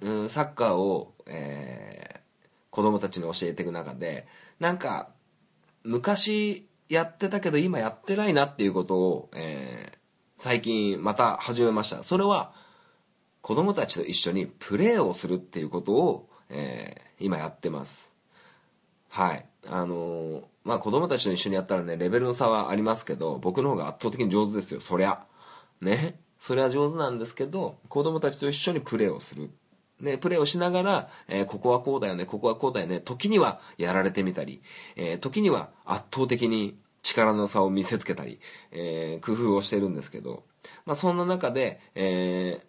[0.00, 2.14] う、うん、サッカーを、えー
[2.70, 4.26] 子供たちに教えていく中で
[4.58, 5.10] なんか
[5.84, 10.03] 昔やってたけど今やってないなっていうことを、えー
[10.44, 12.02] 最近また始めました。
[12.02, 12.52] それは
[13.40, 18.12] 子供たちと一緒にプレーをするっていうことを、えー今やってます。
[19.08, 19.46] はい。
[19.66, 24.80] あのーまあ子供たちと一緒にやったらねレベルの差はありますけど僕の方が圧倒的に上手ですよ。
[24.82, 25.24] そりゃ。
[25.80, 26.20] ね。
[26.38, 29.48] それは上手なんですけど子供たちと一緒にプレーをする。
[29.98, 34.60] でプレーをしながら、えーここはこうだよねここはこうだよね時にはやられてみたり、
[34.96, 38.40] えー時には圧倒的に力の差を見せつけたり、
[38.72, 40.42] えー工夫をしてるんですけど、
[40.86, 42.66] まあ、そんな中で、えー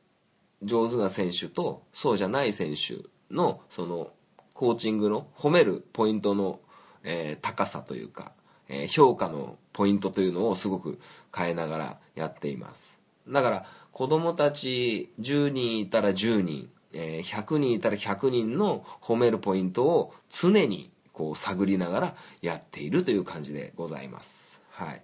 [0.63, 4.13] 上手な選手とそうじゃない選手のその
[4.53, 6.59] コーチングの褒めるポイントの、
[7.03, 8.31] えー高さというか、
[8.67, 10.99] え評価のポイントというのをすごく
[11.35, 12.99] 変えながらやっています。
[13.27, 24.61] だから子供たち10人いたら10人、え100人いたら100人の褒めるポイントを常にこう探りながらやっているという感じでございます。
[24.69, 25.01] はい。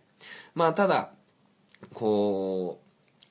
[0.54, 1.14] まあただ
[1.94, 2.86] こう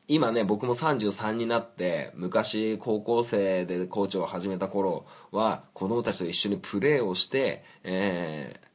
[0.08, 8.70] 今ね僕も33になって昔高校生でコーチを始めた頃は子供たちと一緒にプレーをして、えー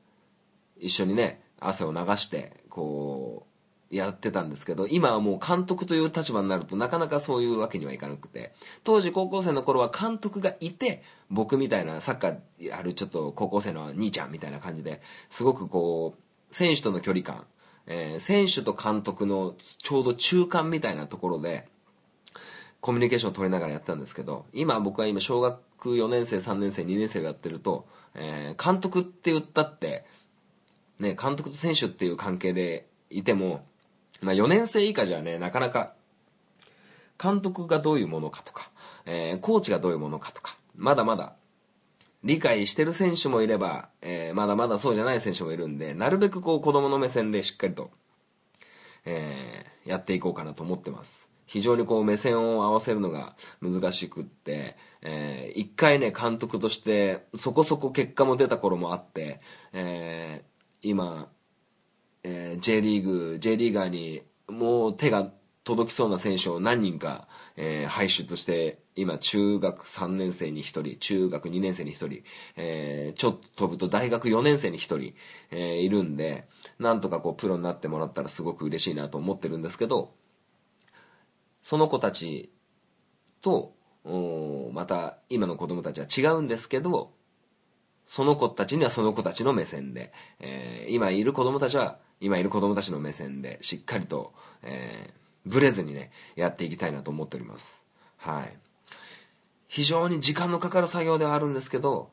[0.78, 3.45] 一緒にね汗を流してこう
[3.92, 17.46] やってたんですけど今はもう監督という立場になるとなかなかそういうわけにはいかなくて当時高校生の頃は監督がいて僕みたいなサッカーやるちょっと高校生の兄ちゃんみたいな感じですごくこう選手との距離感、
[17.88, 21.68] えー選手と監督のちょうど中間みたいなところで
[22.82, 30.06] コミュニケーションを取りながらやってたんですけど今僕は今小学4年生3年生2年生をやってると、えー監督って言ったって
[31.00, 33.66] ね、監督と選手っていう関係でいても、
[34.22, 35.94] まあ、4年生以下じゃねなかなか
[37.22, 38.70] 監督がどういうものかとか、
[39.06, 41.36] えーコーチがどういうものかとかまだまだ
[42.24, 47.92] 理解してる選手もいれば、えーまだまだそうじゃない選手もいるんでなるべくこう子供の目線でしっかりと、
[49.06, 51.30] えーやっていこうかなと思ってます。
[51.46, 59.40] 非常にこう目線を合わせるのが難しくって、えー一回ね監督としてそこそこ結果も出た頃もあって、
[59.74, 61.30] えー今、
[62.28, 65.32] えー J リーグ J リーガーにもう手が
[65.64, 72.24] 届きそうな選手を何人か、えー輩出して今中学3年生に1人中学2年生に1人、
[72.56, 75.14] えーちょっと飛ぶと大学4年生に1人、
[75.52, 76.48] えーいるんで
[76.80, 80.14] なんとかこうプロになってもらったらすごく嬉しいなと思ってるんですけど
[81.62, 82.50] その子たち
[83.42, 83.74] と
[84.74, 87.12] また今の子供たちは違うんですけど
[88.08, 97.84] その子たちにはその子たちの目線で、えー今いる子供たちは今いる子供たちの目線でしっかりと、えーブレずにねやっていきたいなと思っております。
[98.18, 98.58] はい。
[99.68, 102.10] 非常に時間のかかる作業ではあるんですけど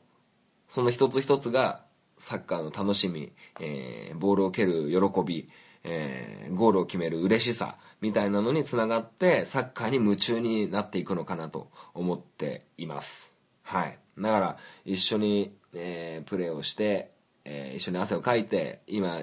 [0.67, 1.83] その一つ一つが
[2.17, 5.49] サッカーの楽しみ、えーボールを蹴る喜び、
[5.83, 13.31] えーゴールを決める嬉しさみたいなのにつながってサッカーに夢中になっていくのかなと思っています。
[13.63, 13.97] はい。
[14.19, 17.09] だから一緒に、えープレーをして、
[17.45, 19.21] えー一緒に汗をかいて今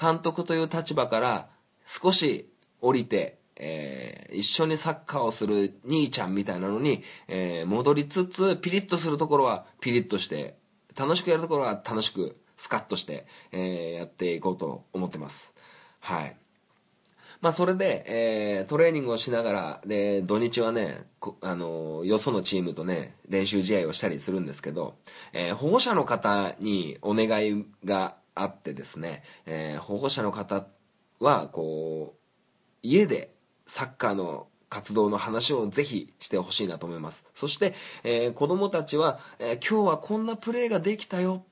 [0.00, 1.48] 監督という立場から
[1.86, 2.48] 少し
[2.80, 10.56] 降りて、えー一緒にサッカーをする兄ちゃんみたいなのに、えー戻りつつピリッとするところはピリッとして
[10.96, 15.52] 楽しくやるところは楽しくスカッとして、えーやっていこうと思ってます。
[15.98, 16.36] はい。
[17.40, 21.06] まあそれで、えートレーニングをしながら、で、土日はね、
[21.40, 24.94] あの、よそのチームとね、練習試合をしたりするんですけど、
[25.32, 30.66] えー保護者の方にお願いがあってですね、えー保護者の方
[31.18, 32.18] は、こう、
[32.82, 33.34] 家で
[33.66, 37.24] サッカーの活動の話をぜひしてほしいなと思います。
[37.34, 37.74] そして、
[38.04, 41.44] えー子供たちは、えー今日はこんなプレーができたよ。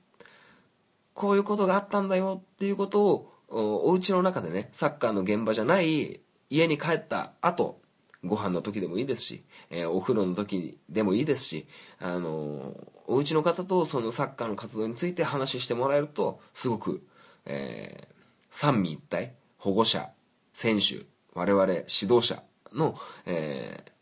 [1.14, 6.20] こういうことがあったんだよっていうことを、おお家の中でね、サッカーの現場じゃない
[6.50, 7.80] 家に帰った後、
[8.24, 11.66] ご飯の時でもいいですし、えーお風呂の時でもいいですし、
[12.00, 17.06] あのーお家の方とそのサッカーの活動について話してもらえると、すごく、
[17.46, 18.14] えー
[18.50, 20.10] 三位一体、保護者、
[20.52, 21.04] 選手、
[21.34, 22.42] 我々指導者
[22.72, 23.92] の、えー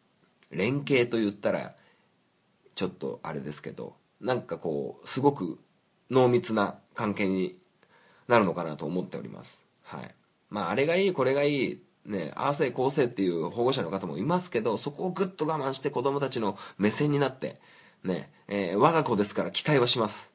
[0.51, 1.75] 連携と言ったら、
[2.77, 5.59] ちょっとあれですけど、なんかこう、すごく
[6.11, 7.57] 濃密な関係に
[8.29, 9.61] なるのかなと思っております。
[9.83, 10.15] はい。
[10.49, 17.61] まあ、あれがいい、これがいい、ね、ああせいこうせいっていう保護者の方もいますけど、そこをぐっと我慢して子供たちの目線になって、
[18.05, 20.33] ね、えー我が子ですから期待はします。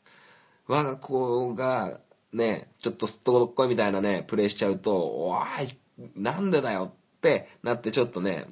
[0.68, 2.00] 我が子が、
[2.34, 5.78] ね、ちょっとすっとこっこいみたいなね、プレイしちゃうと、おい、
[6.16, 8.46] なんでだよってなってちょっとね、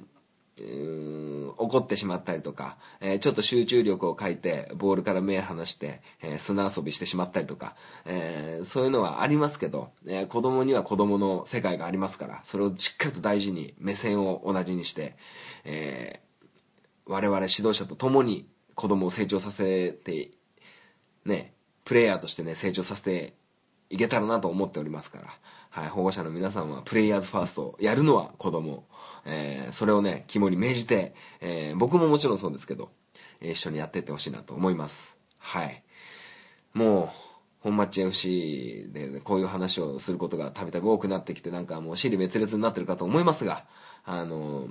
[1.56, 15.16] 怒ってしまったりとか、えーちょっと集中力を欠いてボールから目離して、えー砂遊びしてしまったりとか、えーそういうのはありますけど、えー子供には子供の世界がありますからそれをしっかりと大事に目線を同じにして、
[15.64, 16.20] え
[17.06, 20.30] 我々指導者と共に子供を成長させて
[21.24, 21.52] ね
[21.84, 23.34] プレイヤーとしてね成長させて
[23.90, 25.26] いけたらなと思っておりますから、
[25.70, 28.84] はい、保護者の皆さんはプレイヤーズファーストやるのは子供、
[29.24, 32.90] えーそれをね肝に銘じて、えー僕ももちろんそうですけど、
[33.40, 35.16] 一緒にやっていってほしいなと思います。
[35.38, 35.82] はい。
[36.74, 37.08] もう
[37.60, 43.64] 本町 FC で、ね、こういう話をすることがたびたび多くなってきてなんかもう尻滅裂になってるかと思いますが
[44.04, 44.68] あの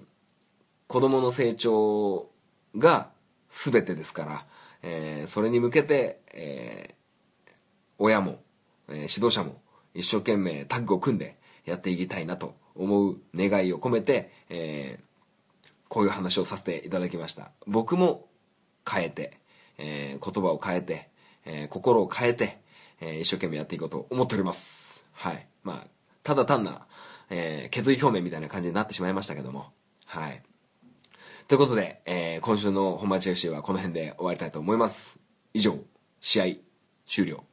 [0.87, 2.29] 子供の成長
[2.77, 3.09] が
[3.49, 4.45] 全てですから、
[4.81, 6.99] えーそれに向けて、えー
[8.01, 8.39] 親も、
[8.87, 9.61] えー指導者も
[9.93, 15.09] 一生懸命タッグを組んでやっていきたいなと思う願いを込めて、えー
[15.89, 17.49] こういう話をさせていただきました。
[17.65, 18.27] 僕も
[18.87, 19.39] 変えて、
[19.79, 21.09] えー言葉を変えて、
[21.45, 22.59] えー心を変えて、
[23.01, 25.03] え一生懸命やっていこうと思っております。
[25.13, 25.47] はい。
[25.63, 25.87] まあ
[26.23, 26.85] ただ単な、
[27.31, 29.71] え決意表明みたいな感じになってしまいましたけども。
[30.05, 30.43] はい。
[31.47, 35.17] ということで、え今週の本町 FC はこの辺で終わりたいと思います。
[35.55, 35.79] 以上
[36.21, 36.45] 試合
[37.07, 37.43] 終了。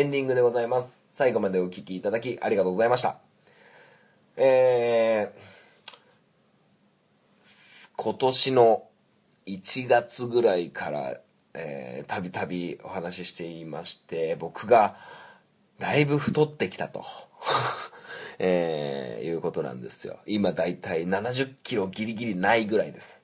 [0.00, 1.04] エンディングでございます。
[1.10, 3.18] 最後までお聞きいただきありがとうございました。
[4.34, 8.84] えー、今年の
[9.44, 11.20] 1月ぐらいから、
[11.52, 14.96] えーたびたびお話ししていまして、僕が
[15.78, 17.04] だいぶ太ってきたと。
[18.40, 20.18] えーいうことなんですよ。
[20.24, 23.20] 今だいたい70キロギリギリないぐらいです。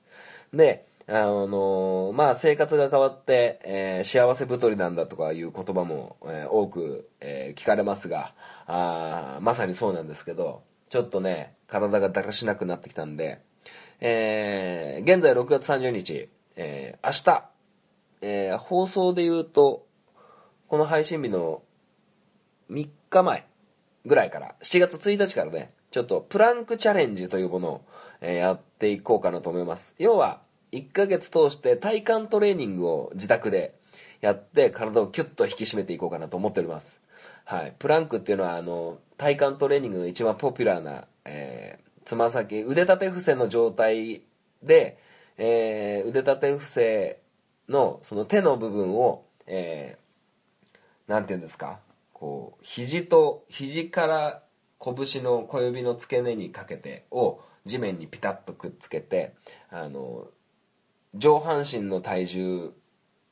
[0.53, 8.33] で、あのまあ生活が変わって、えー幸せ太りなんだとかいう言葉も、えー多く、えー聞かれますが
[8.67, 13.41] あまさにそうなんですけどちょっとね体がだらしなくなってきたんで、
[14.01, 17.49] え現在6月30日、え明日、
[18.21, 19.85] え放送で言うと
[20.67, 21.61] この配信日の
[22.69, 23.47] 3日前
[24.05, 27.81] ぐらいから7月1日からねちょっとプランクチャレンジというものを、
[28.19, 29.95] えやっていこうかなと思います。
[29.97, 30.45] 要は
[30.77, 33.75] 1ヶ月通して体幹トレーニングを自宅で
[34.21, 36.99] やって体をキュッと引き締めていこうかなと思っております。
[37.45, 37.73] はい。
[37.79, 44.23] プランクっていうのは、あの、体幹トレーニングの一番ポピュラーな、えー、つま先、腕立て伏せの状態
[44.63, 44.97] で、
[45.37, 47.21] えー、腕立て伏せ
[47.69, 51.79] のその手の部分を、えー、なんて言うんですか？
[52.11, 54.43] こう、肘と、肘から
[54.79, 59.35] 拳の小指の付け根にかけてを地面にピタッとくっつけて、
[59.69, 60.27] あの、
[61.17, 62.73] 上半身の体重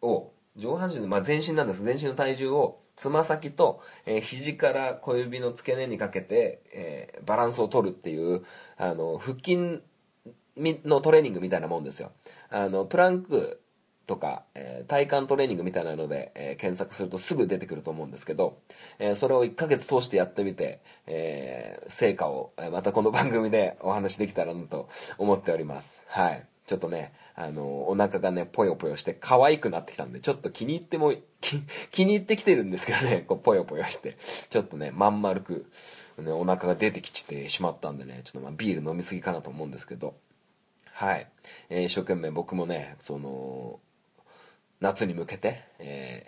[0.02, 1.84] を、上半身の、まあ、全身なんです。
[1.84, 8.44] 全身の体重をつま先と、えー、肘から小指の付け根にかけて、えー、バランスを取るっていう
[8.78, 9.82] あの腹筋
[10.58, 12.12] のトレーニングみたいなもんですよ。
[12.50, 13.62] あのプランク
[14.08, 18.60] とか、えー、体幹トレーニングみたいなので、えー、検索するとすぐ出てくると思うんですけど、
[19.00, 26.02] えー、それを1ヶ月通してやってみて、え成果を、えまたこの番組でお話できたらなと思っております。
[26.08, 26.46] はい。
[26.66, 31.14] ちょっとね、あの、お腹がね、ぽよぽよして可愛くなってきたんで、ちょっと気に入っても、
[31.92, 34.18] 気に入ってきてるんですけどね、こう、ぽよぽよして、
[34.50, 35.70] ちょっとね、まん丸く、
[36.18, 40.16] ね、お腹が出てきてしまったんでね、ちょっとまあビール飲みすぎかなと思うんですけど、
[40.92, 41.28] はい。
[41.70, 43.80] えー、一生懸命僕もね、その、
[44.80, 46.24] 夏に向けて、え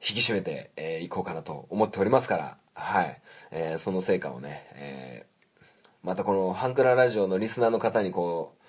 [0.00, 3.20] ー、引き締めてい、えー、こうかなと思っておりますから、はい。
[3.50, 5.60] えー、その成果をね、えー、
[6.02, 8.59] またこのハンクララジオのリスナーの方にこう、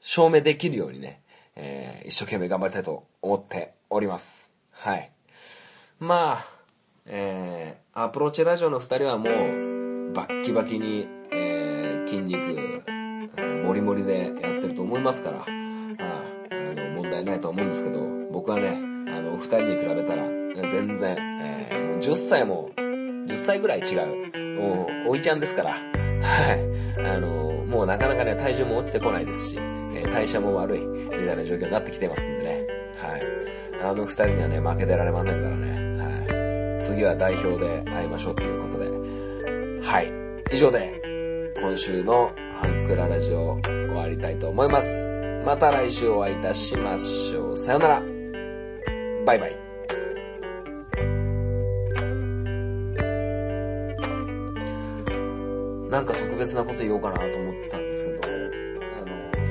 [0.00, 1.22] 証明できるようにね、
[1.56, 4.50] えー、一生懸命頑張りたいと思っております。
[4.72, 5.10] はい。
[5.98, 6.46] まあ、
[7.06, 12.82] えー、アプローチラジオの2人はもう、バッキバキに、えー、筋肉、
[13.64, 18.00] もりもりでやってると思いますから、ああの問題ないと思うんですけど、
[18.32, 20.24] 僕はね、あの、2人に比べたら、
[20.70, 27.00] 全然、えー、もう10歳も、10歳ぐらい違う、もう、おいちゃんですから、はい。
[27.00, 29.58] あの、もうなかなかね、体重も落ちてこないですし、
[29.94, 32.66] えー、代謝も悪い、みたいな状況になってきてますんでね。
[32.96, 33.22] はい。
[33.82, 36.02] あの二人にはね、負けてられませんからね。
[36.02, 36.84] はい。
[36.84, 38.90] 次は代表で会いましょうということで。
[39.86, 40.12] はい。
[40.52, 41.00] 以上で、
[41.60, 45.08] 今週のハンクララジオ終わりたいと思います。
[45.44, 47.56] また来週お会いいたしましょう。
[47.56, 48.02] さよなら。
[49.24, 49.56] バイバイ。
[55.90, 58.39] なんか特別なこと言おうかなと思ってたんですけど、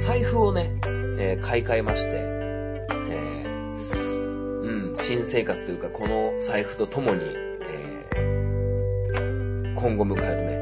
[0.04, 0.72] 財布をね、
[1.20, 7.22] えー、買い替えまして、えー、うん、新生活というか、この財布とともに、
[7.62, 10.59] えー、今後迎えるね、